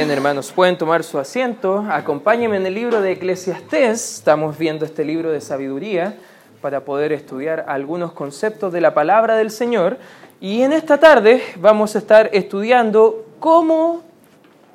[0.00, 1.84] Bien, hermanos, pueden tomar su asiento.
[1.90, 4.14] Acompáñenme en el libro de Eclesiastés.
[4.14, 6.14] Estamos viendo este libro de sabiduría
[6.62, 9.98] para poder estudiar algunos conceptos de la palabra del Señor.
[10.40, 14.00] Y en esta tarde vamos a estar estudiando cómo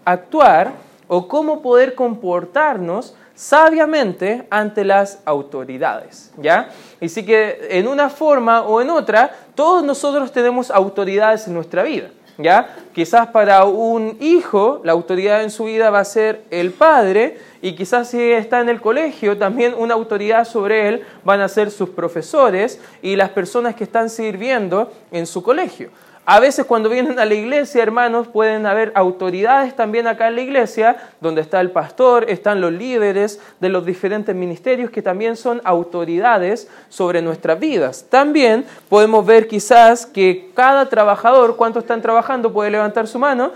[0.05, 0.73] actuar
[1.07, 6.69] o cómo poder comportarnos sabiamente ante las autoridades, ¿ya?
[7.01, 11.81] Y sí que en una forma o en otra, todos nosotros tenemos autoridades en nuestra
[11.81, 12.11] vida.
[12.37, 12.75] ¿Ya?
[12.93, 17.75] Quizás para un hijo la autoridad en su vida va a ser el padre y
[17.75, 21.89] quizás si está en el colegio también una autoridad sobre él van a ser sus
[21.89, 25.89] profesores y las personas que están sirviendo en su colegio.
[26.27, 30.41] A veces cuando vienen a la iglesia, hermanos, pueden haber autoridades también acá en la
[30.41, 35.61] iglesia, donde está el pastor, están los líderes de los diferentes ministerios que también son
[35.63, 38.07] autoridades sobre nuestras vidas.
[38.09, 42.51] También podemos ver quizás que cada trabajador, ¿cuántos están trabajando?
[42.51, 43.51] Puede levantar su mano.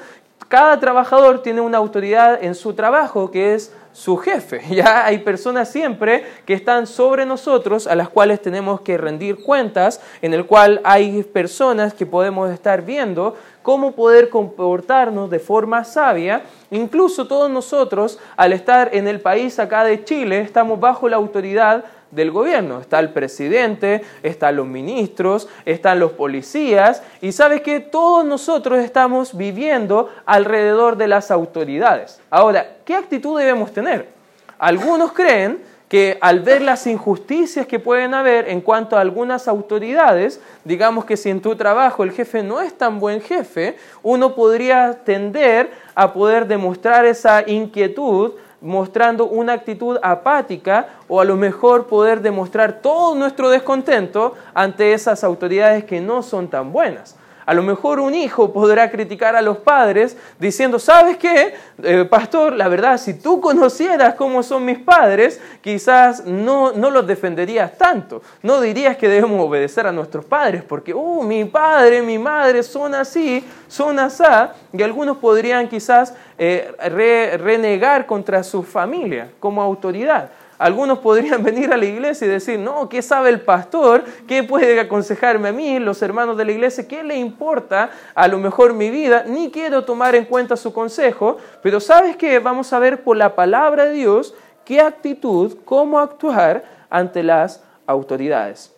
[0.47, 4.61] Cada trabajador tiene una autoridad en su trabajo que es su jefe.
[4.69, 10.01] Ya hay personas siempre que están sobre nosotros a las cuales tenemos que rendir cuentas,
[10.21, 16.43] en el cual hay personas que podemos estar viendo cómo poder comportarnos de forma sabia.
[16.71, 21.83] Incluso todos nosotros, al estar en el país acá de Chile, estamos bajo la autoridad
[22.11, 22.79] del gobierno.
[22.79, 29.37] Está el presidente, están los ministros, están los policías y sabes que todos nosotros estamos
[29.37, 32.19] viviendo alrededor de las autoridades.
[32.29, 34.09] Ahora, ¿qué actitud debemos tener?
[34.57, 40.39] Algunos creen que al ver las injusticias que pueden haber en cuanto a algunas autoridades,
[40.63, 44.99] digamos que si en tu trabajo el jefe no es tan buen jefe, uno podría
[45.03, 52.21] tender a poder demostrar esa inquietud mostrando una actitud apática o a lo mejor poder
[52.21, 57.18] demostrar todo nuestro descontento ante esas autoridades que no son tan buenas.
[57.49, 62.53] A lo mejor un hijo podrá criticar a los padres diciendo, ¿sabes qué, eh, pastor?
[62.53, 68.21] La verdad, si tú conocieras cómo son mis padres, quizás no, no los defenderías tanto.
[68.43, 72.93] No dirías que debemos obedecer a nuestros padres porque, uh, mi padre, mi madre son
[72.93, 74.23] así, son así.
[74.71, 80.29] Y algunos podrían quizás eh, renegar contra su familia como autoridad.
[80.59, 84.03] Algunos podrían venir a la iglesia y decir, no, ¿qué sabe el pastor?
[84.27, 86.87] ¿Qué puede aconsejarme a mí, los hermanos de la iglesia?
[86.87, 89.23] ¿Qué le importa a lo mejor mi vida?
[89.25, 92.37] Ni quiero tomar en cuenta su consejo, pero ¿sabes qué?
[92.39, 98.75] Vamos a ver por la palabra de Dios qué actitud, cómo actuar ante las autoridades.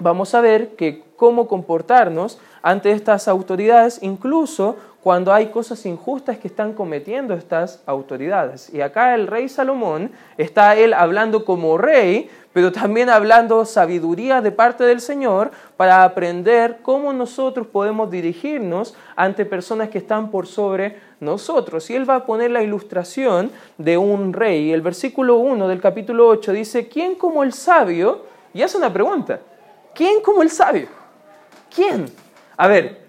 [0.00, 6.46] Vamos a ver que cómo comportarnos ante estas autoridades, incluso cuando hay cosas injustas que
[6.46, 8.72] están cometiendo estas autoridades.
[8.72, 14.52] Y acá el rey Salomón está él hablando como rey, pero también hablando sabiduría de
[14.52, 21.00] parte del Señor para aprender cómo nosotros podemos dirigirnos ante personas que están por sobre
[21.18, 21.90] nosotros.
[21.90, 24.70] Y él va a poner la ilustración de un rey.
[24.70, 28.26] El versículo 1 del capítulo 8 dice, ¿quién como el sabio?
[28.54, 29.40] Y hace una pregunta,
[29.96, 30.86] ¿quién como el sabio?
[31.74, 32.04] ¿Quién?
[32.56, 33.02] A ver,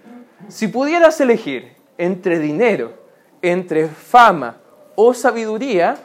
[0.48, 2.94] si pudieras elegir entre dinero,
[3.42, 4.58] entre fama
[4.96, 5.98] o sabiduría,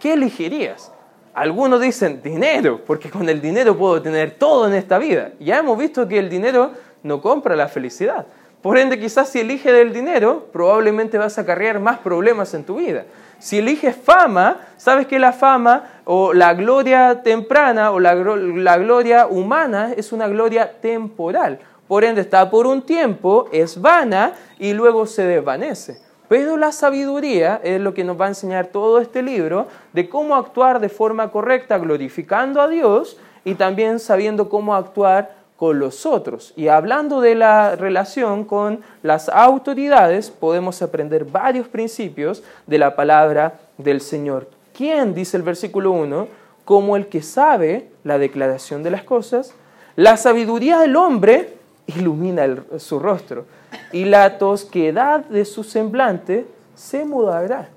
[0.00, 0.92] ¿qué elegirías?
[1.34, 5.32] Algunos dicen dinero, porque con el dinero puedo tener todo en esta vida.
[5.40, 6.70] Ya hemos visto que el dinero
[7.02, 8.26] no compra la felicidad.
[8.62, 12.76] Por ende, quizás si eliges el dinero, probablemente vas a acarrear más problemas en tu
[12.76, 13.04] vida.
[13.38, 19.26] Si eliges fama, sabes que la fama o la gloria temprana o la, la gloria
[19.26, 24.32] humana es una gloria temporal por ende está por un tiempo, es vana
[24.64, 25.98] y luego se desvanece.
[26.26, 30.36] Pero la sabiduría es lo que nos va a enseñar todo este libro de cómo
[30.36, 36.54] actuar de forma correcta, glorificando a Dios y también sabiendo cómo actuar con los otros.
[36.56, 43.60] Y hablando de la relación con las autoridades, podemos aprender varios principios de la palabra
[43.76, 44.48] del Señor.
[44.72, 46.26] ¿Quién, dice el versículo 1,
[46.64, 49.52] como el que sabe la declaración de las cosas?
[49.94, 51.52] La sabiduría del hombre
[51.86, 52.46] ilumina
[52.78, 53.44] su rostro
[53.92, 57.68] y la tosquedad de su semblante se mudará.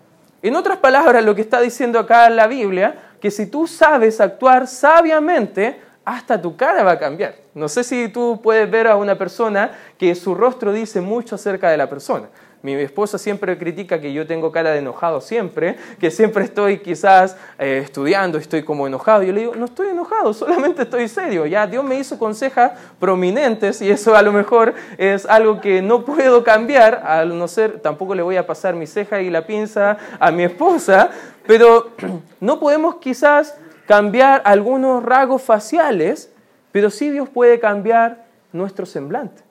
[0.41, 4.67] En otras palabras, lo que está diciendo acá la Biblia, que si tú sabes actuar
[4.67, 7.35] sabiamente, hasta tu cara va a cambiar.
[7.53, 11.69] No sé si tú puedes ver a una persona que su rostro dice mucho acerca
[11.69, 12.27] de la persona.
[12.63, 17.37] Mi esposa siempre critica que yo tengo cara de enojado siempre, que siempre estoy quizás
[17.59, 19.21] eh, estudiando, estoy como enojado.
[19.23, 21.45] Yo le digo, no estoy enojado, solamente estoy serio.
[21.45, 26.03] Ya Dios me hizo consejas prominentes y eso a lo mejor es algo que no
[26.03, 29.97] puedo cambiar, al no ser, tampoco le voy a pasar mi ceja y la pinza
[30.19, 31.11] a mi esposa,
[31.45, 31.91] pero
[32.39, 33.55] no podemos quizás
[33.85, 36.31] cambiar algunos rasgos faciales,
[36.71, 39.43] pero sí Dios puede cambiar nuestro semblante.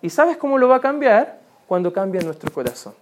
[0.00, 1.45] ¿Y sabes cómo lo va a cambiar?
[1.66, 2.94] Cuando cambia nuestro corazón.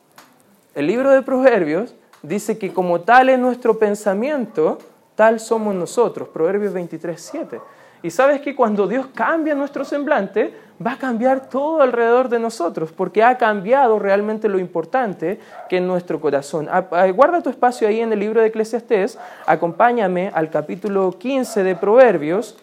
[0.75, 4.79] El libro de Proverbios dice que como tal es nuestro pensamiento,
[5.15, 6.29] tal somos nosotros.
[6.29, 7.61] Proverbios 23, 7.
[8.03, 10.53] Y sabes que cuando Dios cambia nuestro semblante,
[10.85, 15.39] va a cambiar todo alrededor de nosotros, porque ha cambiado realmente lo importante
[15.71, 16.69] que es nuestro corazón.
[17.15, 22.57] Guarda tu espacio ahí en el libro de Eclesiastés, acompáñame al capítulo 15 de Proverbios,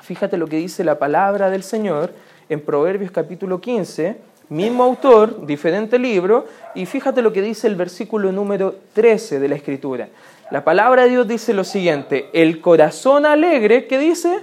[0.00, 2.12] fíjate lo que dice la palabra del Señor
[2.48, 4.16] en Proverbios capítulo 15,
[4.48, 9.54] mismo autor, diferente libro, y fíjate lo que dice el versículo número 13 de la
[9.54, 10.08] Escritura.
[10.50, 14.40] La palabra de Dios dice lo siguiente, el corazón alegre, ¿qué dice?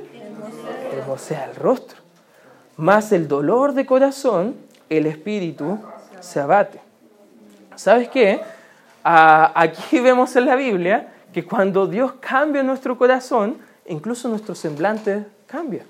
[0.92, 2.02] Hermosea el rostro
[2.82, 4.56] más el dolor de corazón,
[4.90, 5.80] el espíritu
[6.20, 6.82] se abate.
[7.76, 8.42] ¿Sabes qué?
[9.04, 13.58] Aquí vemos en la Biblia que cuando Dios cambia nuestro corazón,
[13.88, 15.86] incluso nuestro semblante cambia.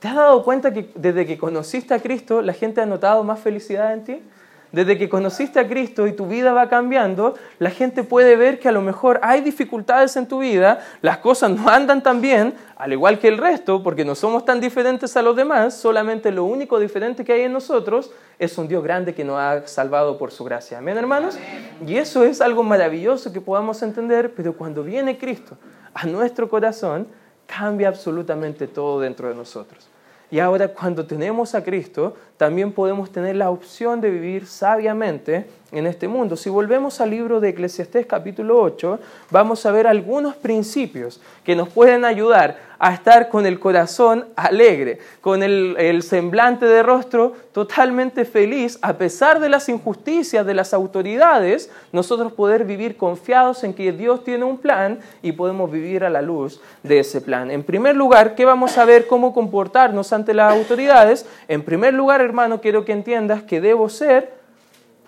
[0.00, 3.38] ¿Te has dado cuenta que desde que conociste a Cristo, la gente ha notado más
[3.38, 4.22] felicidad en ti?
[4.72, 8.68] Desde que conociste a Cristo y tu vida va cambiando, la gente puede ver que
[8.68, 12.92] a lo mejor hay dificultades en tu vida, las cosas no andan tan bien, al
[12.92, 16.78] igual que el resto, porque no somos tan diferentes a los demás, solamente lo único
[16.78, 20.44] diferente que hay en nosotros es un Dios grande que nos ha salvado por su
[20.44, 20.78] gracia.
[20.78, 21.36] Amén, hermanos.
[21.86, 25.58] Y eso es algo maravilloso que podamos entender, pero cuando viene Cristo
[25.92, 27.08] a nuestro corazón,
[27.50, 29.88] cambia absolutamente todo dentro de nosotros.
[30.30, 35.86] Y ahora cuando tenemos a Cristo, también podemos tener la opción de vivir sabiamente en
[35.86, 36.36] este mundo.
[36.36, 38.98] Si volvemos al libro de Eclesiastés capítulo 8,
[39.30, 44.98] vamos a ver algunos principios que nos pueden ayudar a estar con el corazón alegre,
[45.20, 51.70] con el, semblante de rostro totalmente feliz, a pesar de las injusticias de las autoridades,
[51.92, 56.22] nosotros poder vivir confiados en que Dios tiene un plan y podemos vivir a la
[56.22, 57.50] luz de ese plan.
[57.50, 61.26] En primer lugar, ¿qué vamos a ver cómo comportarnos ante las autoridades?
[61.48, 64.39] En primer lugar, hermano, quiero que entiendas que debo ser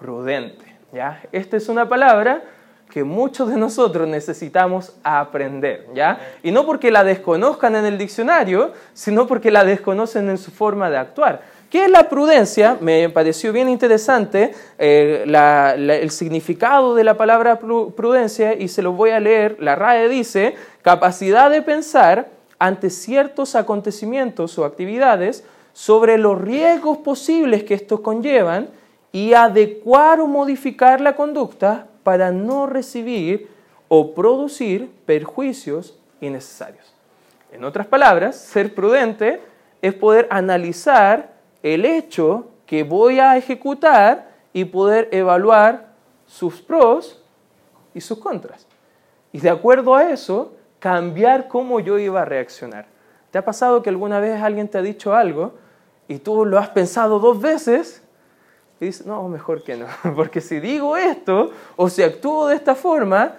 [0.03, 0.65] prudente.
[0.93, 1.23] ¿ya?
[1.31, 2.43] Esta es una palabra
[2.91, 6.21] que muchos de nosotros necesitamos aprender, ¿ya?
[6.43, 10.91] Y no porque la desconozcan en el diccionario, sino porque la desconocen en su forma
[10.91, 11.41] de actuar.
[11.71, 12.77] ¿Qué es la prudencia?
[12.81, 19.09] Me pareció bien interesante eh, el significado de la palabra prudencia y se lo voy
[19.09, 19.57] a leer.
[19.59, 22.29] La RAE dice, capacidad de pensar
[22.59, 28.69] ante ciertos acontecimientos o actividades sobre los riesgos posibles que estos conllevan
[29.13, 33.49] y adecuar o modificar la conducta para no recibir
[33.89, 36.95] o producir perjuicios innecesarios.
[37.53, 39.41] En otras palabras, ser prudente
[39.83, 41.33] es poder analizar
[41.63, 45.93] el hecho que voy a ejecutar y poder evaluar
[46.27, 47.23] sus pros
[47.93, 48.67] y sus contras.
[49.33, 52.87] Y de acuerdo a eso, cambiar cómo yo iba a reaccionar.
[53.31, 55.55] ¿Te ha pasado que alguna vez alguien te ha dicho algo
[56.09, 58.02] y tú lo has pensado dos veces
[58.87, 59.87] dice, no, mejor que no,
[60.17, 63.35] porque si digo esto o si actúo de esta forma,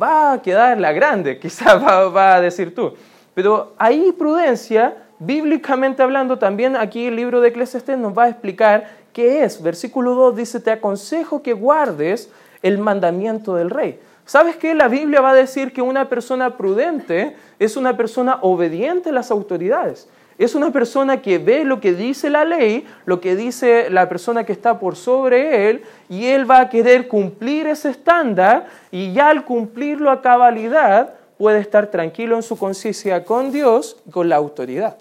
[0.00, 2.94] va a quedar la grande, quizás va, a decir tú.
[3.34, 8.88] Pero ahí prudencia, bíblicamente hablando, también aquí el libro de Eclesiastes nos va a explicar
[9.12, 9.62] qué es.
[9.62, 12.30] Versículo 2 dice, te aconsejo que guardes
[12.62, 14.00] el mandamiento del rey.
[14.26, 14.74] ¿Sabes qué?
[14.74, 19.30] La Biblia va a decir que una persona prudente es una persona obediente a las
[19.30, 20.08] autoridades.
[20.38, 24.44] Es una persona que ve lo que dice la ley, lo que dice la persona
[24.44, 29.30] que está por sobre él, y él va a querer cumplir ese estándar, y ya
[29.30, 34.36] al cumplirlo a cabalidad, puede estar tranquilo en su conciencia con Dios y con la
[34.36, 34.96] autoridad.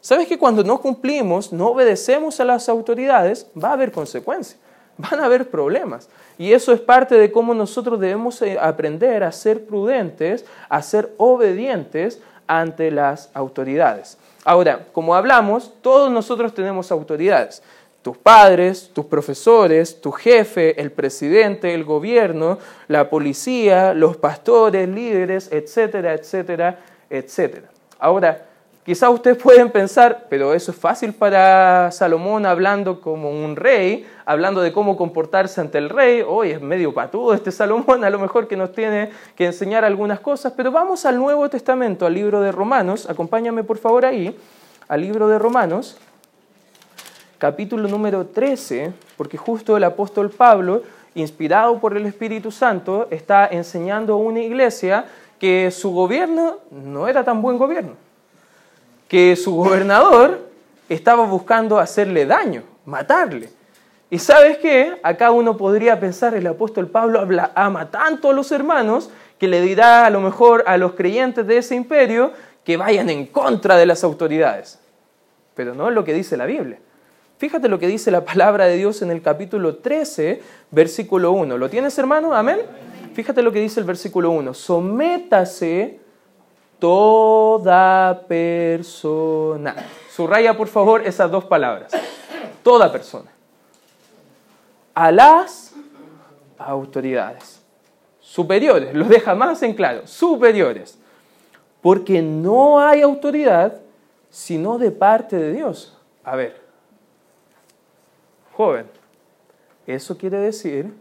[0.00, 4.58] ¿Sabes que cuando no cumplimos, no obedecemos a las autoridades, va a haber consecuencias,
[4.96, 6.08] van a haber problemas?
[6.38, 11.12] Y eso es parte de cómo nosotros debemos eh, aprender a ser prudentes, a ser
[11.18, 14.16] obedientes ante las autoridades.
[14.48, 17.62] Ahora, como hablamos, todos nosotros tenemos autoridades.
[18.00, 25.50] Tus padres, tus profesores, tu jefe, el presidente, el gobierno, la policía, los pastores, líderes,
[25.52, 26.78] etcétera, etcétera,
[27.10, 27.68] etcétera.
[27.98, 28.46] Ahora,
[28.88, 34.62] Quizás ustedes pueden pensar, pero eso es fácil para Salomón hablando como un rey, hablando
[34.62, 36.24] de cómo comportarse ante el rey.
[36.26, 40.20] Hoy es medio patudo este Salomón, a lo mejor que nos tiene que enseñar algunas
[40.20, 43.10] cosas, pero vamos al Nuevo Testamento, al libro de Romanos.
[43.10, 44.34] Acompáñame por favor ahí,
[44.88, 45.98] al libro de Romanos,
[47.36, 50.82] capítulo número 13, porque justo el apóstol Pablo,
[51.14, 55.04] inspirado por el Espíritu Santo, está enseñando a una iglesia
[55.38, 58.07] que su gobierno no era tan buen gobierno
[59.08, 60.48] que su gobernador
[60.88, 63.50] estaba buscando hacerle daño, matarle.
[64.10, 64.96] Y sabes qué?
[65.02, 70.06] Acá uno podría pensar, el apóstol Pablo ama tanto a los hermanos que le dirá
[70.06, 72.32] a lo mejor a los creyentes de ese imperio
[72.64, 74.78] que vayan en contra de las autoridades.
[75.54, 76.78] Pero no es lo que dice la Biblia.
[77.38, 81.56] Fíjate lo que dice la palabra de Dios en el capítulo 13, versículo 1.
[81.56, 82.34] ¿Lo tienes, hermano?
[82.34, 82.58] Amén.
[83.14, 84.54] Fíjate lo que dice el versículo 1.
[84.54, 86.00] Sométase
[86.78, 89.74] toda persona.
[90.10, 91.92] Subraya, por favor, esas dos palabras.
[92.62, 93.30] Toda persona.
[94.94, 95.74] A las
[96.58, 97.60] autoridades.
[98.20, 100.06] Superiores, lo deja más en claro.
[100.06, 100.98] Superiores.
[101.80, 103.80] Porque no hay autoridad
[104.30, 105.96] sino de parte de Dios.
[106.24, 106.60] A ver,
[108.54, 108.86] joven,
[109.86, 110.92] ¿eso quiere decir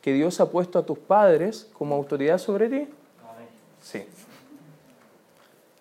[0.00, 2.88] que Dios ha puesto a tus padres como autoridad sobre ti?
[3.80, 4.06] Sí.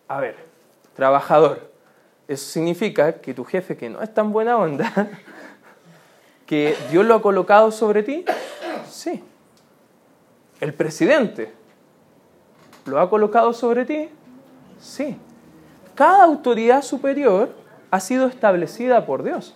[0.08, 0.36] A ver,
[0.96, 1.72] trabajador,
[2.28, 5.10] eso significa que tu jefe, que no es tan buena onda,
[6.46, 8.26] que Dios lo ha colocado sobre ti?
[8.90, 9.24] Sí.
[10.60, 11.52] El presidente,
[12.86, 14.10] ¿lo ha colocado sobre ti?
[14.80, 15.18] Sí.
[15.94, 17.50] Cada autoridad superior
[17.92, 19.56] ha sido establecida por Dios.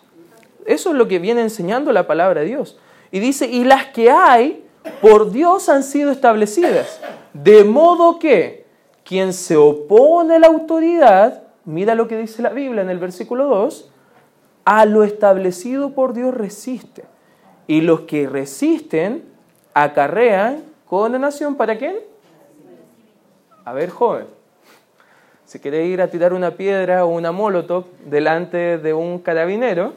[0.66, 2.78] Eso es lo que viene enseñando la palabra de Dios.
[3.12, 4.66] Y dice, y las que hay
[5.02, 7.00] por Dios han sido establecidas.
[7.34, 8.61] De modo que
[9.12, 13.46] quien se opone a la autoridad, mira lo que dice la Biblia en el versículo
[13.46, 13.92] 2,
[14.64, 17.04] a lo establecido por Dios resiste.
[17.68, 19.26] Y los que resisten
[19.74, 21.56] acarrean condenación.
[21.56, 21.98] ¿Para quién?
[23.66, 24.28] A ver, joven.
[25.44, 29.92] Si quiere ir a tirar una piedra o una molotov delante de un carabinero,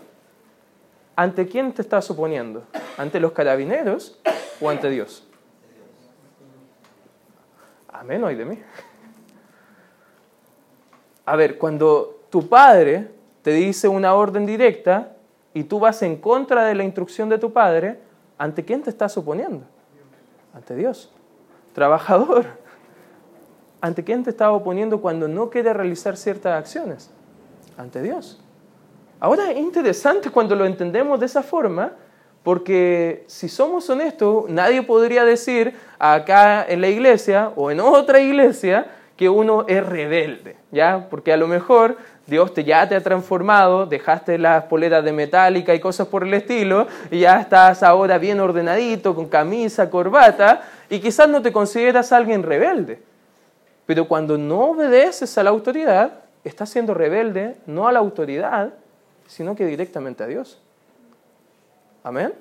[1.14, 2.64] ¿ante quién te estás oponiendo?
[2.96, 4.18] ¿Ante los carabineros
[4.60, 5.24] o ante Dios?
[7.92, 8.58] Amén, hoy de mí.
[11.24, 13.08] A ver, cuando tu padre
[13.42, 15.16] te dice una orden directa
[15.52, 18.00] y tú vas en contra de la instrucción de tu padre,
[18.38, 19.62] ¿ante quién te estás oponiendo?
[20.52, 21.10] Ante Dios.
[21.72, 22.46] Trabajador.
[23.80, 27.10] ¿Ante quién te estás oponiendo cuando no quiere realizar ciertas acciones?
[27.76, 28.40] Ante Dios.
[29.20, 31.92] Ahora es interesante cuando lo entendemos de esa forma,
[32.42, 38.86] porque si somos honestos, nadie podría decir acá en la iglesia o en otra iglesia
[39.16, 41.06] que uno es rebelde, ¿ya?
[41.08, 45.74] Porque a lo mejor Dios te, ya te ha transformado, dejaste las poleras de metálica
[45.74, 51.00] y cosas por el estilo, y ya estás ahora bien ordenadito, con camisa, corbata, y
[51.00, 53.00] quizás no te consideras alguien rebelde.
[53.86, 58.72] Pero cuando no obedeces a la autoridad, estás siendo rebelde no a la autoridad,
[59.26, 60.58] sino que directamente a Dios.
[62.02, 62.32] Amén.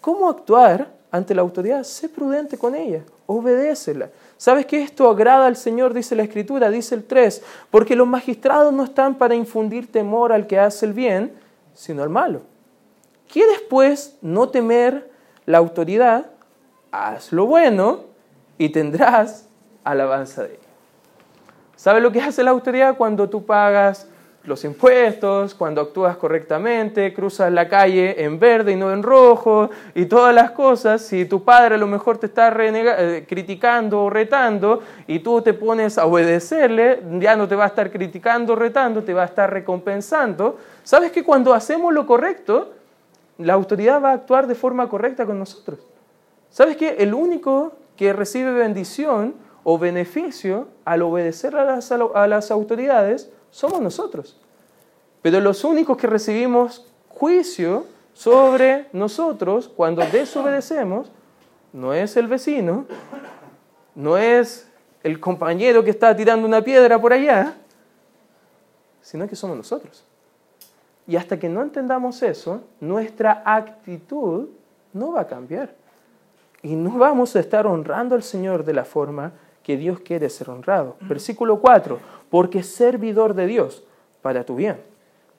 [0.00, 1.82] ¿Cómo actuar ante la autoridad?
[1.82, 4.10] Sé prudente con ella, obedécela.
[4.44, 5.94] ¿Sabes que esto agrada al Señor?
[5.94, 10.46] Dice la Escritura, dice el 3, porque los magistrados no están para infundir temor al
[10.46, 11.32] que hace el bien,
[11.72, 12.42] sino al malo.
[13.26, 15.10] ¿Quieres pues no temer
[15.46, 16.26] la autoridad?
[16.92, 18.00] Haz lo bueno
[18.58, 19.48] y tendrás
[19.82, 20.68] alabanza de ella.
[21.74, 24.08] ¿Sabes lo que hace la autoridad cuando tú pagas
[24.44, 30.04] los impuestos, cuando actúas correctamente, cruzas la calle en verde y no en rojo, y
[30.04, 34.82] todas las cosas, si tu padre a lo mejor te está eh, criticando o retando,
[35.06, 39.02] y tú te pones a obedecerle, ya no te va a estar criticando o retando,
[39.02, 40.58] te va a estar recompensando.
[40.82, 42.72] ¿Sabes que cuando hacemos lo correcto,
[43.38, 45.78] la autoridad va a actuar de forma correcta con nosotros?
[46.50, 52.50] ¿Sabes que el único que recibe bendición o beneficio al obedecer a las, a las
[52.50, 54.36] autoridades somos nosotros.
[55.22, 61.12] Pero los únicos que recibimos juicio sobre nosotros cuando desobedecemos
[61.72, 62.84] no es el vecino,
[63.94, 64.68] no es
[65.04, 67.54] el compañero que está tirando una piedra por allá,
[69.00, 70.04] sino que somos nosotros.
[71.06, 74.48] Y hasta que no entendamos eso, nuestra actitud
[74.92, 75.76] no va a cambiar.
[76.60, 79.32] Y no vamos a estar honrando al Señor de la forma
[79.64, 80.96] que Dios quiere ser honrado.
[81.00, 81.98] Versículo 4,
[82.30, 83.82] porque es servidor de Dios
[84.22, 84.80] para tu bien.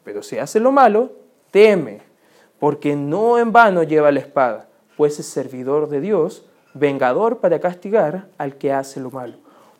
[0.04, 1.12] Pero si hace lo malo,
[1.52, 2.02] teme,
[2.60, 4.68] porque no en vano lleva la espada,
[4.98, 9.36] pues es servidor de Dios, vengador para castigar al que hace lo malo.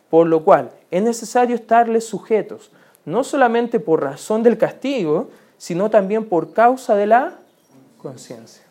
[0.08, 2.70] Por lo cual es necesario estarles sujetos,
[3.04, 7.38] no solamente por razón del castigo, sino también por causa de la
[7.98, 8.65] conciencia.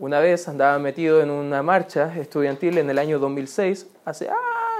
[0.00, 4.30] Una vez andaba metido en una marcha estudiantil en el año 2006, hace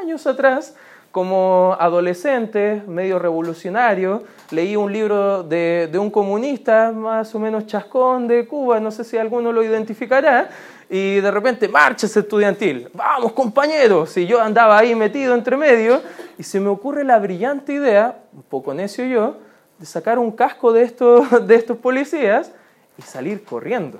[0.01, 0.77] años atrás,
[1.11, 4.23] como adolescente, medio revolucionario,
[4.53, 9.19] leí un libro de, un comunista más o menos chascón de Cuba, no sé si
[9.19, 10.51] alguno lo identificará,
[10.89, 16.01] y de repente, marcha estudiantil, vamos compañeros, y yo andaba ahí metido entre medio,
[16.39, 19.37] y se me ocurre la brillante idea, un poco necio yo,
[19.81, 22.53] de sacar un casco de estos, de estos policías
[22.97, 23.99] y salir corriendo.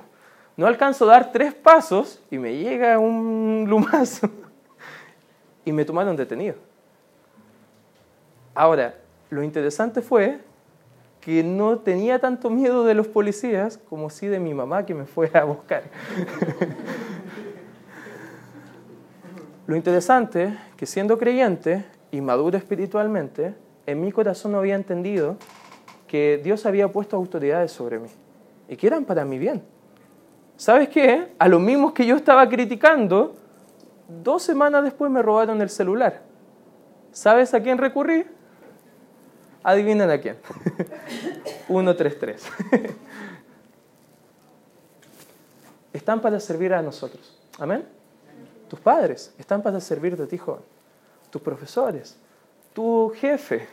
[0.59, 4.29] No alcanzo a dar tres pasos y me llega un lumazo
[5.63, 6.55] y me tomaron detenido.
[8.53, 8.95] Ahora,
[9.29, 10.41] lo interesante fue
[11.21, 15.05] que no tenía tanto miedo de los policías como sí de mi mamá que me
[15.05, 15.83] fue a buscar.
[19.65, 25.37] Lo interesante es que siendo creyente y maduro espiritualmente, en mi corazón no había entendido
[26.05, 28.09] que Dios había puesto autoridades sobre mí
[28.67, 29.78] y que eran para mi bien.
[30.59, 31.31] ¿Sabes qué?
[31.39, 33.33] A los mismos que yo estaba criticando,
[34.09, 36.21] dos semanas después me robaron el celular.
[37.13, 38.25] ¿Sabes a quién recurrí?
[39.63, 40.35] Adivinen a quién.
[41.67, 42.43] 133.
[45.93, 47.39] Están para servir a nosotros.
[47.57, 47.85] Amén.
[48.67, 50.41] Tus padres están para servirte a ti.
[51.29, 52.17] Tus profesores,
[52.73, 53.65] tu jefe,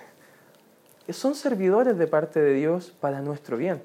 [1.08, 3.82] son servidores de parte de Dios para nuestro bien.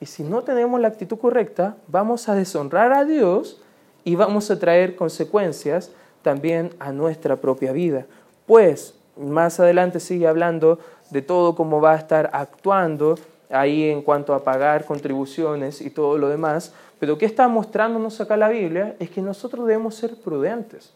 [0.00, 3.60] Y si no tenemos la actitud correcta, vamos a deshonrar a Dios
[4.02, 5.92] y vamos a traer consecuencias
[6.22, 8.06] también a nuestra propia vida.
[8.46, 10.78] Pues más adelante sigue hablando
[11.10, 13.16] de todo cómo va a estar actuando
[13.50, 16.72] ahí en cuanto a pagar contribuciones y todo lo demás.
[16.98, 18.96] Pero ¿qué está mostrándonos acá la Biblia?
[18.98, 20.94] Es que nosotros debemos ser prudentes.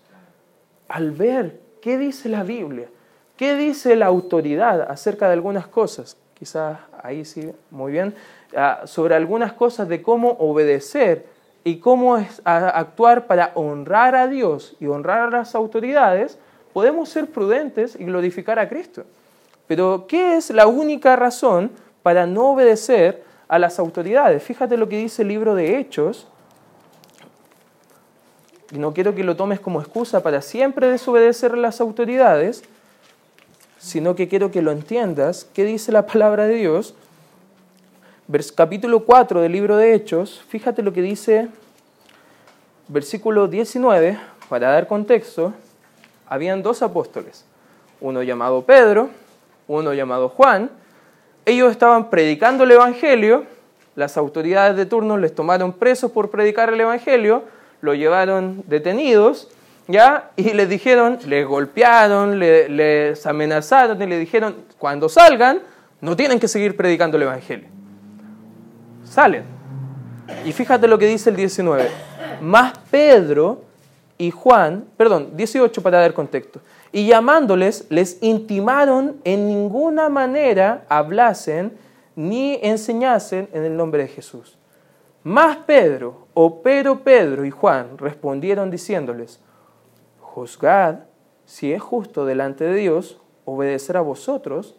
[0.89, 2.89] Al ver qué dice la Biblia,
[3.37, 8.15] qué dice la autoridad acerca de algunas cosas, quizás ahí sí, muy bien,
[8.55, 11.25] ah, sobre algunas cosas de cómo obedecer
[11.65, 16.39] y cómo actuar para honrar a Dios y honrar a las autoridades,
[16.75, 19.05] podemos ser prudentes y glorificar a Cristo.
[19.67, 21.71] Pero, ¿qué es la única razón
[22.03, 24.43] para no obedecer a las autoridades?
[24.43, 26.29] Fíjate lo que dice el libro de Hechos.
[28.71, 32.65] Y no quiero que lo tomes como excusa para siempre desobedecer a las autoridades,
[33.85, 35.47] sino que quiero que lo entiendas.
[35.53, 36.95] ¿Qué dice la palabra de Dios?
[38.57, 41.49] capítulo 4 del libro de Hechos, fíjate lo que dice
[42.89, 45.53] versículo 19, para dar contexto,
[46.27, 47.45] habían dos apóstoles,
[48.01, 49.11] uno llamado Pedro,
[49.69, 50.71] uno llamado Juan,
[51.45, 53.45] ellos estaban predicando el Evangelio,
[53.95, 57.45] las autoridades de turno les tomaron presos por predicar el Evangelio,
[57.83, 59.51] lo llevaron detenidos,
[59.89, 60.31] ¿ya?
[60.37, 65.61] Y les dijeron, les golpearon, les amenazaron y les dijeron, cuando salgan,
[66.01, 67.69] no tienen que seguir predicando el Evangelio.
[69.05, 69.45] Salen.
[70.45, 71.89] Y fíjate lo que dice el 19.
[72.41, 73.63] Más Pedro
[74.19, 76.61] y Juan, perdón, 18 para dar contexto,
[76.93, 81.73] y llamándoles les intimaron en ninguna manera hablasen
[82.17, 84.57] ni enseñasen en el nombre de Jesús.
[85.25, 89.41] Más Pedro, o pero Pedro y Juan respondieron diciéndoles,
[90.35, 91.05] juzgad
[91.45, 94.75] si es justo delante de Dios obedecer a vosotros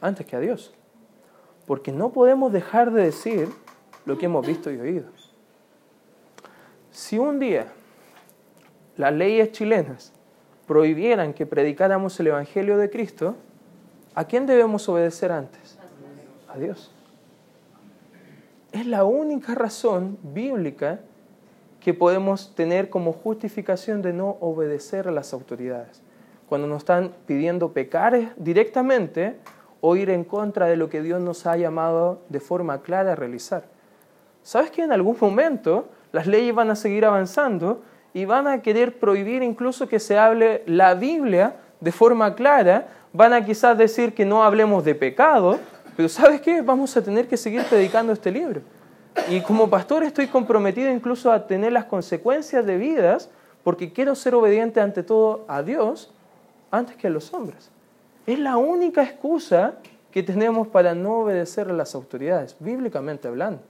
[0.00, 0.72] antes que a Dios.
[1.66, 3.48] Porque no podemos dejar de decir
[4.06, 5.06] lo que hemos visto y oído.
[6.92, 7.66] Si un día
[8.96, 10.12] las leyes chilenas
[10.66, 13.34] prohibieran que predicáramos el Evangelio de Cristo,
[14.14, 15.76] ¿a quién debemos obedecer antes?
[16.48, 16.92] A Dios.
[18.70, 21.00] Es la única razón bíblica
[21.88, 26.02] que podemos tener como justificación de no obedecer a las autoridades.
[26.46, 29.36] Cuando nos están pidiendo pecar directamente
[29.80, 33.14] o ir en contra de lo que Dios nos ha llamado de forma clara a
[33.14, 33.64] realizar.
[34.42, 37.80] ¿Sabes que en algún momento las leyes van a seguir avanzando
[38.12, 43.32] y van a querer prohibir incluso que se hable la Biblia de forma clara, van
[43.32, 45.58] a quizás decir que no hablemos de pecado,
[45.96, 46.60] pero ¿sabes qué?
[46.60, 48.60] Vamos a tener que seguir predicando este libro.
[49.30, 53.30] Y como pastor estoy comprometido incluso a tener las consecuencias debidas
[53.62, 56.12] porque quiero ser obediente ante todo a Dios
[56.70, 57.70] antes que a los hombres.
[58.26, 59.74] Es la única excusa
[60.10, 63.62] que tenemos para no obedecer a las autoridades, bíblicamente hablando.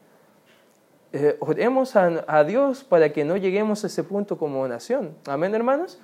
[1.13, 5.15] Eh, oremos a, Dios para que no lleguemos a ese punto como nación.
[5.27, 5.99] Amén, hermanos.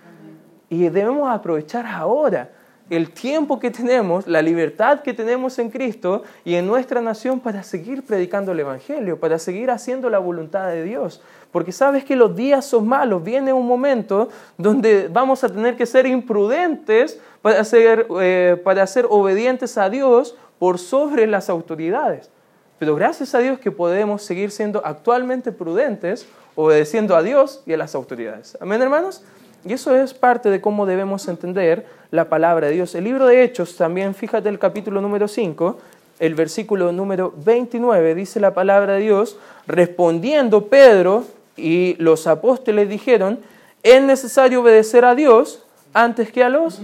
[0.71, 2.51] Y debemos aprovechar ahora
[2.91, 7.63] el tiempo que tenemos, la libertad que tenemos en Cristo y en nuestra nación para
[7.63, 11.23] seguir predicando el Evangelio, para seguir haciendo la voluntad de Dios.
[11.51, 15.87] Porque sabes que los días son malos, viene un momento donde vamos a tener que
[15.87, 22.31] ser imprudentes para ser, eh, para ser obedientes a Dios por sobre las autoridades.
[22.79, 27.77] Pero gracias a Dios que podemos seguir siendo actualmente prudentes, obedeciendo a Dios y a
[27.77, 28.59] las autoridades.
[28.61, 29.25] Amén, hermanos.
[29.65, 32.95] Y eso es parte de cómo debemos entender la palabra de Dios.
[32.95, 35.79] El libro de Hechos, también fíjate el capítulo número 5,
[36.19, 41.25] el versículo número 29, dice la palabra de Dios, respondiendo Pedro
[41.57, 43.41] y los apóstoles dijeron,
[43.83, 46.81] es necesario obedecer a Dios antes que a los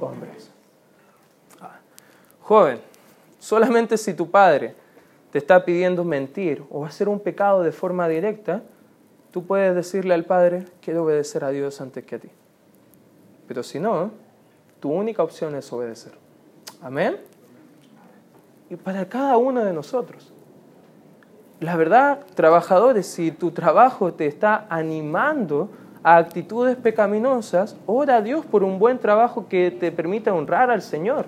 [0.00, 0.50] hombres.
[2.42, 2.80] Joven,
[3.38, 4.74] solamente si tu padre
[5.30, 8.62] te está pidiendo mentir o hacer un pecado de forma directa,
[9.30, 12.30] tú puedes decirle al Padre, quiero obedecer a Dios antes que a ti.
[13.46, 14.10] Pero si no,
[14.80, 16.12] tu única opción es obedecer.
[16.82, 17.16] Amén.
[18.70, 20.30] y para cada uno de nosotros.
[21.60, 25.70] La verdad, trabajadores, si tu trabajo te está animando
[26.02, 30.82] a actitudes pecaminosas, ora a Dios por un buen trabajo que te permita honrar al
[30.82, 31.26] Señor.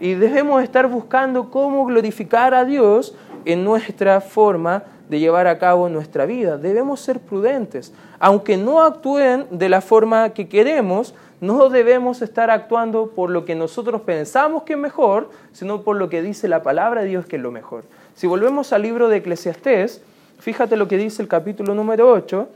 [0.00, 5.88] Y debemos estar buscando cómo glorificar a Dios en nuestra forma de llevar a cabo
[5.88, 6.58] nuestra vida.
[6.58, 7.92] Debemos ser prudentes.
[8.18, 13.54] Aunque no actúen de la forma que queremos, no debemos estar actuando por lo que
[13.54, 17.36] nosotros pensamos que es mejor, sino por lo que dice la palabra de Dios que
[17.36, 17.84] es lo mejor.
[18.14, 20.00] Si volvemos al libro de Eclesiastés,
[20.38, 22.48] fíjate lo que dice el capítulo número 8,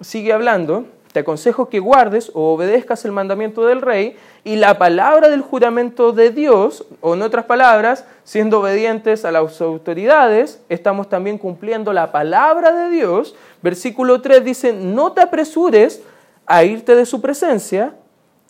[0.00, 5.28] sigue hablando, te aconsejo que guardes o obedezcas el mandamiento del rey y la palabra
[5.28, 11.38] del juramento de Dios, o en otras palabras, siendo obedientes a las autoridades, estamos también
[11.38, 13.34] cumpliendo la palabra de Dios.
[13.62, 16.02] Versículo 3 dice, no te apresures
[16.46, 17.94] a irte de su presencia,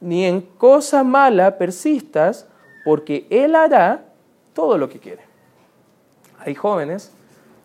[0.01, 2.47] ni en cosa mala persistas,
[2.85, 4.05] porque Él hará
[4.53, 5.23] todo lo que quiere.
[6.40, 7.12] Hay jóvenes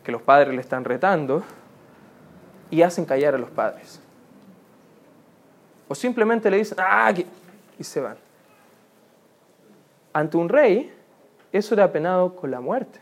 [0.03, 1.43] que los padres le están retando
[2.69, 4.02] y hacen callar a los padres.
[5.93, 7.13] O simplemente le dicen, ah,
[7.77, 8.15] y se van.
[10.11, 10.91] Ante un rey,
[11.51, 12.99] eso era penado con la muerte.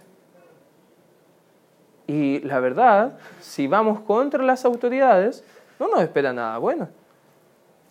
[2.06, 5.42] Y la verdad, si vamos contra las autoridades,
[5.80, 6.90] no nos espera nada bueno.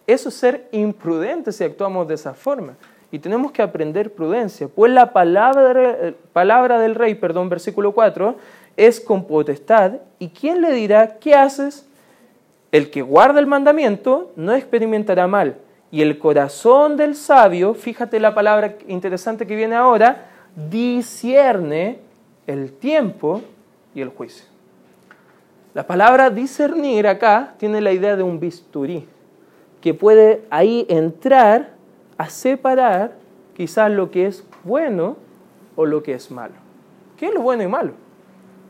[0.06, 2.74] Eso es ser imprudente si actuamos de esa forma.
[3.10, 8.36] Y tenemos que aprender prudencia, pues la palabra, palabra del rey, perdón, versículo 4,
[8.76, 9.94] es con potestad.
[10.18, 11.86] ¿Y quién le dirá, qué haces?
[12.72, 15.56] El que guarda el mandamiento no experimentará mal.
[15.90, 20.28] Y el corazón del sabio, fíjate la palabra interesante que viene ahora,
[20.70, 21.98] discierne
[22.46, 23.42] el tiempo
[23.94, 24.46] y el juicio.
[25.74, 29.06] La palabra discernir acá tiene la idea de un bisturí,
[29.80, 31.70] que puede ahí entrar
[32.18, 33.14] a separar
[33.54, 35.16] quizás lo que es bueno
[35.76, 36.54] o lo que es malo.
[37.16, 37.92] ¿Qué es lo bueno y malo?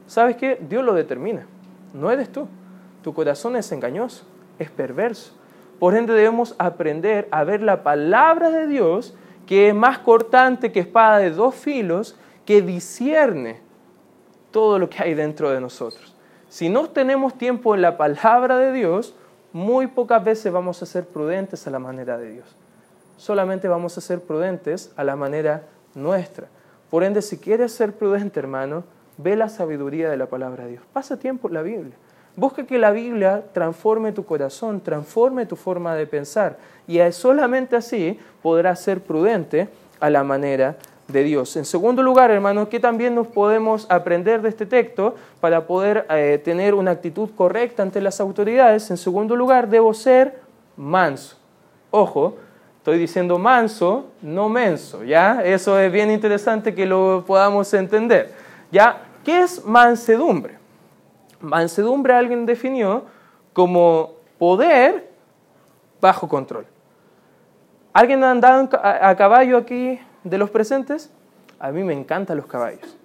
[0.07, 0.59] ¿Sabes qué?
[0.69, 1.47] Dios lo determina,
[1.95, 2.47] no eres tú.
[3.03, 4.25] Tu corazón es engañoso,
[4.59, 5.33] es perverso.
[5.79, 9.15] Por ende debemos aprender a ver la palabra de Dios,
[9.47, 13.61] que es más cortante que espada de dos filos, que discierne
[14.51, 16.15] todo lo que hay dentro de nosotros.
[16.49, 19.15] Si no tenemos tiempo en la palabra de Dios,
[19.53, 22.57] muy pocas veces vamos a ser prudentes a la manera de Dios.
[23.17, 26.49] Solamente vamos a ser prudentes a la manera nuestra.
[26.91, 28.85] Por ende, si quieres ser prudente, hermano,
[29.17, 30.83] ve la sabiduría de la palabra de Dios.
[30.93, 31.95] Pasa tiempo en la Biblia.
[32.37, 36.57] Busca que la Biblia transforme tu corazón, transforme tu forma de pensar.
[36.87, 40.77] Y solamente así podrás ser prudente a la manera
[41.09, 41.57] de Dios.
[41.57, 46.41] En segundo lugar, hermanos, ¿qué también nos podemos aprender de este texto para poder eh,
[46.43, 48.91] tener una actitud correcta ante las autoridades?
[48.91, 50.41] En segundo lugar, debo ser
[50.77, 51.37] manso.
[51.91, 52.37] Ojo,
[52.79, 55.43] estoy diciendo manso, no menso, ¿ya?
[55.45, 58.33] Eso es bien interesante que lo podamos entender.
[58.71, 59.03] ¿Ya?
[59.25, 60.60] ¿Qué es mansedumbre?
[61.41, 63.05] Mansedumbre alguien definió
[63.53, 65.11] como poder
[66.01, 66.67] bajo control.
[67.93, 71.11] ¿Alguien ha andado a caballo aquí de los presentes?
[71.59, 72.97] A mí me encantan los caballos.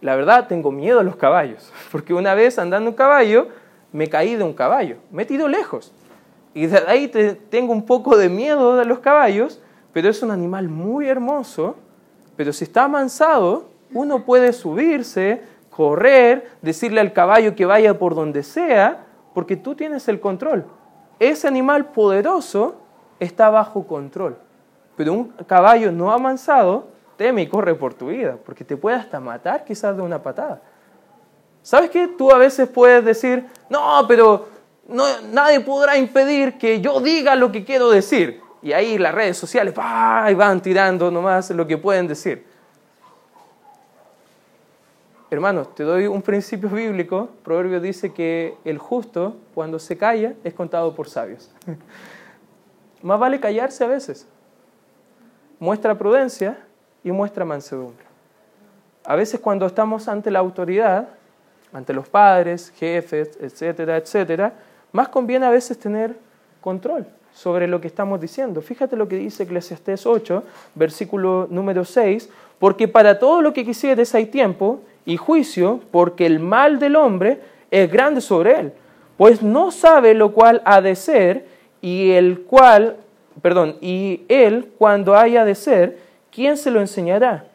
[0.00, 3.48] La verdad, tengo miedo a los caballos, porque una vez andando un caballo,
[3.92, 5.92] me caí de un caballo, me he tirado lejos.
[6.54, 7.08] Y de ahí
[7.50, 9.60] tengo un poco de miedo de los caballos,
[9.92, 11.76] pero es un animal muy hermoso,
[12.36, 15.42] pero si está amansado, uno puede subirse,
[15.78, 20.66] correr, decirle al caballo que vaya por donde sea, porque tú tienes el control.
[21.20, 22.80] Ese animal poderoso
[23.20, 24.36] está bajo control.
[24.96, 29.20] Pero un caballo no amansado teme y corre por tu vida, porque te puede hasta
[29.20, 30.60] matar quizás de una patada.
[31.62, 32.08] ¿Sabes qué?
[32.08, 34.48] Tú a veces puedes decir, no, pero
[34.88, 38.40] no, nadie podrá impedir que yo diga lo que quiero decir.
[38.62, 42.47] Y ahí las redes sociales van tirando nomás lo que pueden decir.
[45.30, 47.28] Hermanos, te doy un principio bíblico.
[47.44, 51.50] Proverbio dice que el justo, cuando se calla, es contado por sabios.
[53.02, 54.26] Más vale callarse a veces.
[55.58, 56.58] Muestra prudencia
[57.04, 58.06] y muestra mansedumbre.
[59.04, 61.08] A veces cuando estamos ante la autoridad,
[61.74, 64.54] ante los padres, jefes, etcétera, etcétera,
[64.92, 66.16] más conviene a veces tener
[66.62, 68.62] control sobre lo que estamos diciendo.
[68.62, 70.42] Fíjate lo que dice Eclesiastés 8,
[70.74, 76.38] versículo número 6, porque para todo lo que quisieres hay tiempo y juicio, porque el
[76.38, 77.40] mal del hombre
[77.70, 78.72] es grande sobre él,
[79.16, 81.46] pues no sabe lo cual ha de ser
[81.80, 82.96] y el cual,
[83.40, 85.98] perdón, y él cuando haya de ser,
[86.30, 87.46] ¿quién se lo enseñará?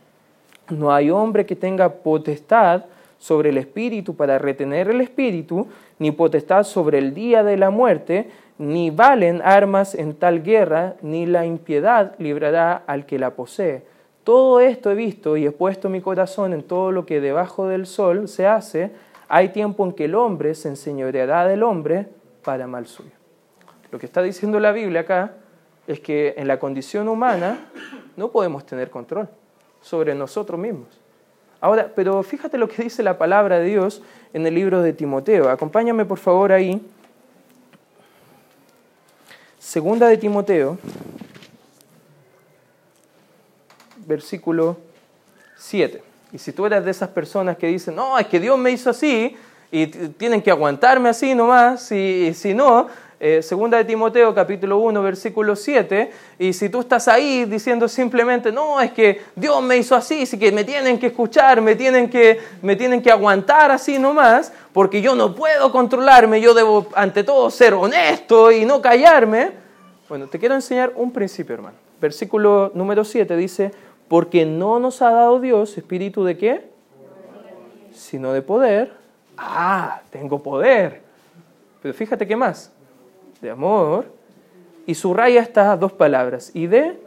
[0.72, 2.86] No hay hombre que tenga potestad
[3.20, 5.68] sobre el espíritu para retener el espíritu,
[6.00, 11.28] ni potestad sobre el día de la muerte, ni valen armas en tal guerra, ni
[11.28, 13.93] la impiedad librará al que la posee
[14.24, 17.86] todo esto he visto y he puesto mi corazón en todo lo que debajo del
[17.86, 18.92] sol se hace,
[19.28, 22.08] hay tiempo en que el hombre se enseñoreará del hombre
[22.44, 23.12] para mal suyo.
[23.92, 25.34] Lo que está diciendo la Biblia acá
[25.88, 27.70] es que en la condición humana
[28.16, 29.28] no podemos tener control
[29.82, 30.88] sobre nosotros mismos.
[31.60, 34.02] Ahora, pero fíjate lo que dice la palabra de Dios
[34.34, 35.50] en el libro de Timoteo.
[35.50, 36.82] Acompáñame por favor ahí.
[39.60, 40.78] Segunda de Timoteo,
[44.06, 44.78] versículo
[45.58, 46.04] 7.
[46.32, 48.90] Y si tú eres de esas personas que dicen, no, es que Dios me hizo
[48.90, 49.36] así
[49.72, 52.88] y tienen que aguantarme así nomás, y si no,
[53.20, 58.52] eh, segunda de Timoteo capítulo 1 versículo 7, y si tú estás ahí diciendo simplemente,
[58.52, 62.10] no, es que Dios me hizo así, así que me tienen que escuchar, me tienen
[62.10, 67.24] que, me tienen que aguantar así nomás, porque yo no puedo controlarme, yo debo ante
[67.24, 69.52] todo ser honesto y no callarme.
[70.10, 71.78] Bueno, te quiero enseñar un principio, hermano.
[72.02, 73.72] Versículo número 7 dice,
[74.08, 76.70] porque no nos ha dado Dios espíritu de qué?
[77.92, 78.94] Sino de poder.
[79.38, 81.02] Ah, tengo poder.
[81.82, 82.72] Pero fíjate qué más
[83.44, 84.06] de amor,
[84.86, 86.98] y subraya estas dos palabras, y de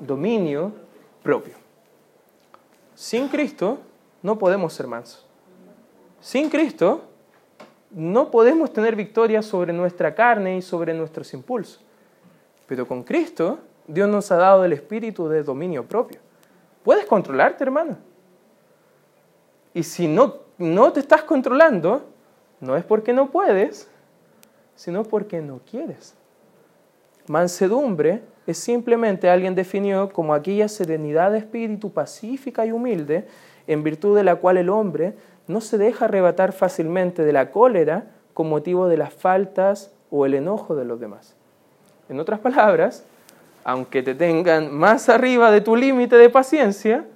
[0.00, 0.72] dominio
[1.22, 1.54] propio.
[2.94, 3.78] Sin Cristo
[4.22, 5.26] no podemos ser mansos.
[6.20, 7.02] Sin Cristo
[7.90, 11.80] no podemos tener victoria sobre nuestra carne y sobre nuestros impulsos.
[12.66, 16.20] Pero con Cristo Dios nos ha dado el espíritu de dominio propio.
[16.84, 17.96] Puedes controlarte, hermano.
[19.72, 22.04] Y si no, no te estás controlando,
[22.60, 23.88] no es porque no puedes,
[24.76, 26.14] sino porque no quieres.
[27.26, 33.26] Mansedumbre es simplemente alguien definió como aquella serenidad de espíritu pacífica y humilde,
[33.66, 35.14] en virtud de la cual el hombre
[35.46, 40.34] no se deja arrebatar fácilmente de la cólera con motivo de las faltas o el
[40.34, 41.34] enojo de los demás.
[42.10, 43.06] En otras palabras,
[43.64, 47.06] aunque te tengan más arriba de tu límite de paciencia,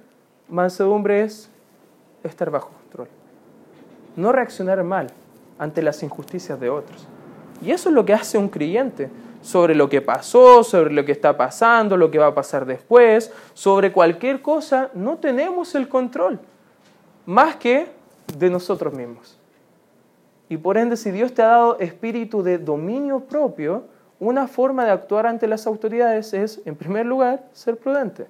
[0.49, 1.49] mansedumbre es
[2.23, 3.07] estar bajo control.
[4.15, 5.07] No reaccionar mal
[5.59, 7.07] ante las injusticias de otros.
[7.61, 9.09] Y eso es lo que hace un creyente
[9.41, 13.31] sobre lo que pasó, sobre lo que está pasando, lo que va a pasar después,
[13.53, 16.39] sobre cualquier cosa, no tenemos el control,
[17.25, 17.87] más que
[18.37, 19.37] de nosotros mismos.
[20.49, 23.83] Y por ende, si Dios te ha dado espíritu de dominio propio,
[24.19, 28.27] una forma de actuar ante las autoridades es, en primer lugar, ser prudente,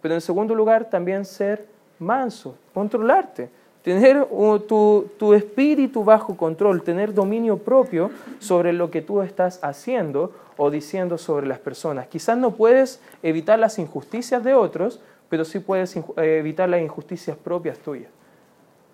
[0.00, 1.66] pero en segundo lugar, también ser
[1.98, 3.50] manso, controlarte
[3.86, 4.26] tener
[4.66, 10.72] tu, tu, espíritu bajo control, tener dominio propio sobre lo que tú estás haciendo o
[10.72, 12.08] diciendo sobre las personas.
[12.08, 17.36] Quizás no puedes evitar las injusticias de otros, pero sí puedes eh, evitar las injusticias
[17.36, 18.10] propias tuyas.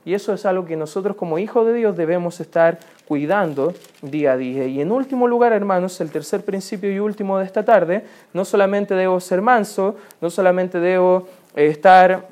[0.05, 4.37] Y eso es algo que nosotros como hijos de Dios debemos estar cuidando día a
[4.37, 4.67] día.
[4.67, 8.95] Y en último lugar, hermanos, el tercer principio y último de esta tarde, no solamente
[8.95, 12.27] debo ser manso, no solamente debo eh, estar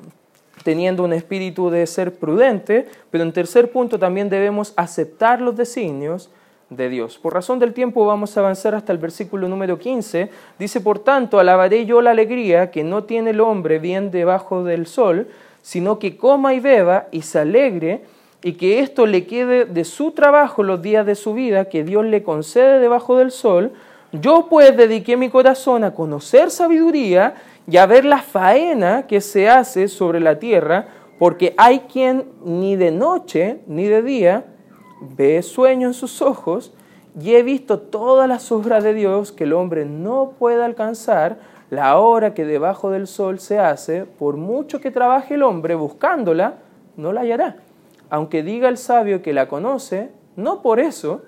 [0.63, 6.29] teniendo un espíritu de ser prudente, pero en tercer punto también debemos aceptar los designios
[6.69, 7.17] de Dios.
[7.17, 10.29] Por razón del tiempo vamos a avanzar hasta el versículo número 15.
[10.57, 14.87] Dice, por tanto, alabaré yo la alegría que no tiene el hombre bien debajo del
[14.87, 15.27] sol,
[15.61, 18.03] sino que coma y beba y se alegre,
[18.43, 22.05] y que esto le quede de su trabajo los días de su vida que Dios
[22.05, 23.71] le concede debajo del sol.
[24.11, 27.35] Yo pues dediqué mi corazón a conocer sabiduría
[27.67, 30.87] y a ver la faena que se hace sobre la tierra,
[31.19, 34.45] porque hay quien ni de noche ni de día
[35.01, 36.73] ve sueño en sus ojos,
[37.19, 41.39] y he visto todas las obras de Dios que el hombre no puede alcanzar,
[41.71, 46.55] la hora que debajo del sol se hace, por mucho que trabaje el hombre buscándola,
[46.97, 47.55] no la hallará.
[48.09, 51.21] Aunque diga el sabio que la conoce, no por eso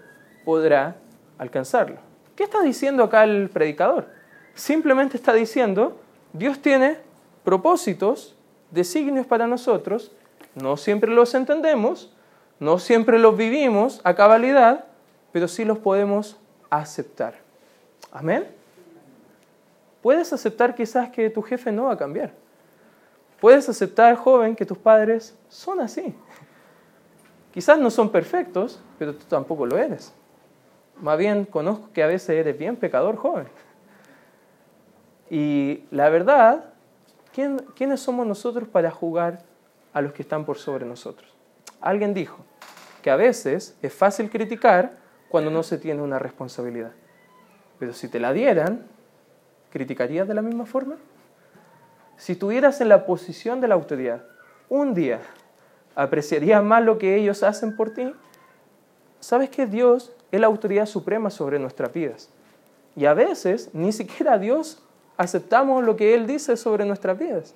[0.44, 0.98] podrá
[1.38, 1.96] alcanzarlo.
[2.36, 4.10] ¿Qué está diciendo acá el predicador?
[4.54, 5.98] Simplemente está diciendo,
[6.34, 6.98] Dios tiene
[7.46, 8.36] propósitos,
[8.70, 10.12] designios para nosotros,
[10.56, 12.14] no siempre los entendemos,
[12.60, 14.84] no siempre los vivimos a cabalidad,
[15.32, 16.38] pero sí los podemos
[16.70, 17.36] aceptar.
[18.12, 18.46] Amén.
[20.04, 22.34] Puedes aceptar quizás que tu jefe no va a cambiar.
[23.40, 26.14] Puedes aceptar, joven, que tus padres son así.
[27.54, 30.14] Quizás no son perfectos, pero tú tampoco lo eres.
[31.02, 33.48] Más bien conozco que a veces eres bien pecador, joven.
[35.30, 36.66] Y la verdad,
[37.32, 39.44] ¿quiénes somos nosotros para jugar
[39.94, 41.34] a los que están por sobre nosotros?
[41.80, 42.40] Alguien dijo
[43.02, 44.92] que a veces es fácil criticar
[45.30, 46.92] cuando no se tiene una responsabilidad.
[47.80, 48.86] Pero si te la dieran,
[49.74, 50.98] ¿criticarías de la misma forma?
[52.16, 54.22] Si estuvieras en la posición de la autoridad,
[54.70, 55.20] un día,
[55.96, 58.14] ¿apreciarías más lo que ellos hacen por ti?
[59.20, 62.30] ¿Sabes que Dios es la autoridad suprema sobre nuestras vidas?
[62.96, 64.80] Y a veces ni siquiera Dios
[65.18, 67.56] aceptamos lo que Él dice sobre nuestras vidas.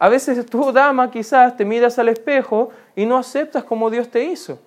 [0.00, 4.24] A veces tú, dama, quizás te miras al espejo y no aceptas como Dios te
[4.24, 4.58] hizo.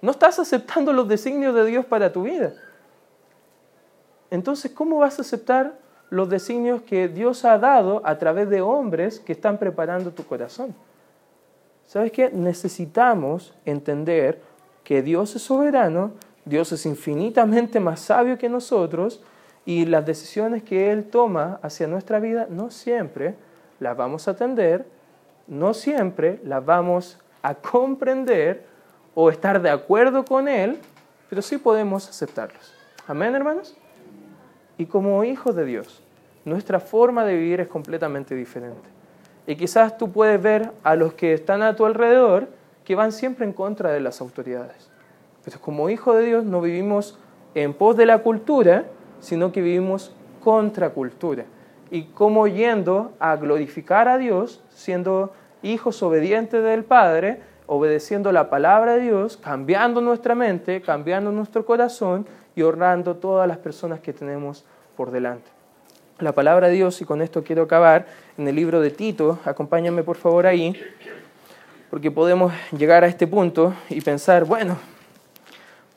[0.00, 2.52] No estás aceptando los designios de Dios para tu vida.
[4.28, 5.81] Entonces, ¿cómo vas a aceptar
[6.12, 10.74] los designios que Dios ha dado a través de hombres que están preparando tu corazón?
[11.86, 12.28] ¿Sabes qué?
[12.28, 14.42] Necesitamos entender
[14.84, 16.12] que Dios es soberano,
[16.44, 19.22] Dios es infinitamente más sabio que nosotros
[19.64, 23.34] y las decisiones que Él toma hacia nuestra vida no siempre
[23.80, 24.84] las vamos a atender,
[25.46, 28.66] no siempre las vamos a comprender
[29.14, 30.78] o estar de acuerdo con Él,
[31.30, 32.74] pero sí podemos aceptarlos.
[33.06, 33.74] Amén, hermanos.
[34.76, 36.01] Y como hijos de Dios,
[36.44, 38.88] nuestra forma de vivir es completamente diferente.
[39.46, 42.48] Y quizás tú puedes ver a los que están a tu alrededor
[42.84, 44.90] que van siempre en contra de las autoridades.
[45.44, 47.18] Pero como hijos de Dios no vivimos
[47.54, 48.84] en pos de la cultura,
[49.20, 51.44] sino que vivimos contra cultura.
[51.90, 58.94] Y como yendo a glorificar a Dios, siendo hijos obedientes del Padre, obedeciendo la palabra
[58.94, 64.64] de Dios, cambiando nuestra mente, cambiando nuestro corazón y honrando todas las personas que tenemos
[64.96, 65.50] por delante.
[66.22, 68.06] La palabra de Dios, y con esto quiero acabar,
[68.38, 70.80] en el libro de Tito, acompáñame por favor ahí,
[71.90, 74.78] porque podemos llegar a este punto y pensar, bueno,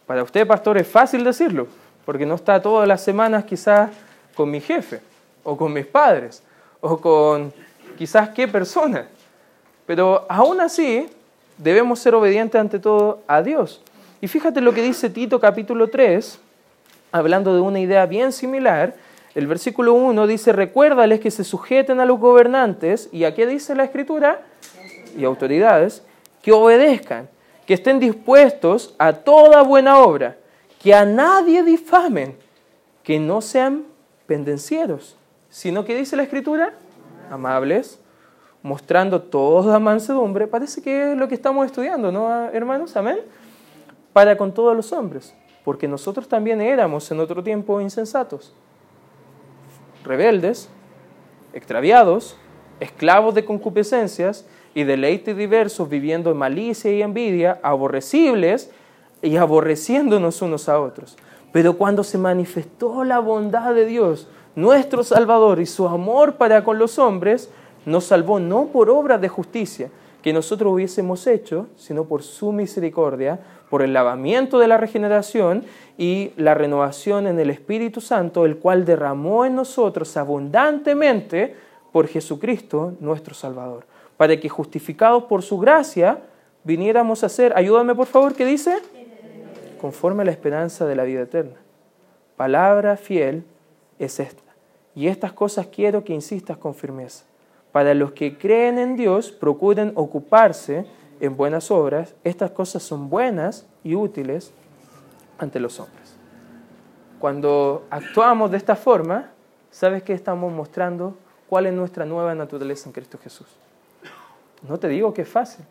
[0.07, 1.67] para usted, pastor, es fácil decirlo,
[2.05, 3.91] porque no está todas las semanas quizás
[4.33, 4.99] con mi jefe,
[5.43, 6.41] o con mis padres,
[6.81, 7.53] o con
[7.95, 9.07] quizás qué persona.
[9.85, 11.07] Pero aún así,
[11.55, 13.79] debemos ser obedientes ante todo a Dios.
[14.21, 16.39] Y fíjate lo que dice Tito capítulo 3,
[17.11, 19.04] hablando de una idea bien similar.
[19.35, 23.83] El versículo 1 dice, recuérdales que se sujeten a los gobernantes, y aquí dice la
[23.83, 24.41] escritura,
[25.17, 26.03] y autoridades,
[26.41, 27.27] que obedezcan,
[27.65, 30.37] que estén dispuestos a toda buena obra,
[30.81, 32.37] que a nadie difamen,
[33.03, 33.83] que no sean
[34.25, 35.17] pendencieros,
[35.49, 36.73] sino que dice la escritura,
[37.29, 37.99] amables,
[38.63, 42.95] mostrando toda mansedumbre, parece que es lo que estamos estudiando, ¿no, hermanos?
[42.95, 43.19] Amén.
[44.13, 48.53] Para con todos los hombres, porque nosotros también éramos en otro tiempo insensatos,
[50.05, 50.69] rebeldes,
[51.53, 52.37] extraviados,
[52.79, 58.71] esclavos de concupiscencias y deleites diversos, viviendo en malicia y envidia, aborrecibles
[59.21, 61.17] y aborreciéndonos unos a otros.
[61.51, 66.79] Pero cuando se manifestó la bondad de Dios, nuestro Salvador, y su amor para con
[66.79, 67.49] los hombres,
[67.85, 69.89] nos salvó no por obras de justicia
[70.21, 73.39] que nosotros hubiésemos hecho, sino por su misericordia,
[73.75, 75.65] por el lavamiento de la regeneración
[75.97, 81.57] y la renovación en el Espíritu Santo, el cual derramó en nosotros abundantemente
[81.91, 83.85] por Jesucristo nuestro Salvador,
[84.15, 86.19] para que justificados por su gracia
[86.63, 88.77] viniéramos a ser, ayúdame por favor, ¿qué dice?
[89.81, 91.57] Conforme a la esperanza de la vida eterna.
[92.37, 93.43] Palabra fiel
[93.99, 94.53] es esta.
[94.95, 97.25] Y estas cosas quiero que insistas con firmeza
[97.75, 100.85] para los que creen en Dios, procuren ocuparse
[101.19, 102.15] en buenas obras.
[102.23, 104.53] Estas cosas son buenas y útiles
[105.37, 106.15] ante los hombres.
[107.19, 109.31] Cuando actuamos de esta forma,
[109.71, 111.15] ¿sabes qué estamos mostrando?
[111.47, 113.47] ¿Cuál es nuestra nueva naturaleza en Cristo Jesús?
[114.67, 115.65] No te digo que es fácil,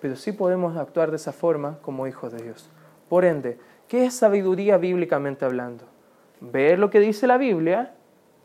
[0.00, 2.68] pero sí podemos actuar de esa forma como hijos de Dios.
[3.08, 5.84] Por ende, ¿qué es sabiduría bíblicamente hablando?
[6.40, 7.94] Ver lo que dice la Biblia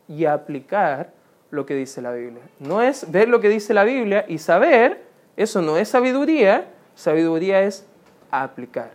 [0.08, 1.12] y aplicar
[1.50, 2.42] lo que dice la Biblia.
[2.58, 5.02] No es ver lo que dice la Biblia y saber,
[5.36, 7.86] eso no es sabiduría, sabiduría es
[8.30, 8.90] aplicar.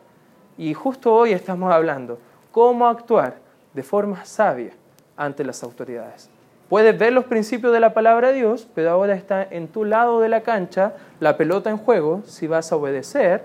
[0.58, 2.19] Y justo hoy estamos hablando
[2.52, 3.38] cómo actuar
[3.73, 4.71] de forma sabia
[5.15, 6.30] ante las autoridades.
[6.69, 10.19] Puedes ver los principios de la palabra de Dios, pero ahora está en tu lado
[10.19, 13.43] de la cancha la pelota en juego si vas a obedecer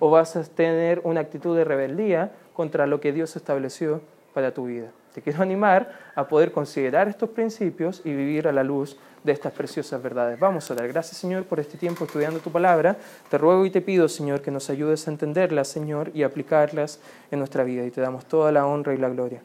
[0.00, 4.00] o vas a tener una actitud de rebeldía contra lo que Dios estableció
[4.32, 4.88] para tu vida.
[5.14, 9.52] Te quiero animar a poder considerar estos principios y vivir a la luz de estas
[9.52, 10.38] preciosas verdades.
[10.38, 12.96] Vamos a dar gracias, Señor, por este tiempo estudiando tu palabra.
[13.30, 17.40] Te ruego y te pido, Señor, que nos ayudes a entenderlas, Señor, y aplicarlas en
[17.40, 17.84] nuestra vida.
[17.84, 19.40] Y te damos toda la honra y la gloria.